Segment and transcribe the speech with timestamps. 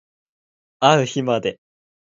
[0.79, 1.59] あう日まで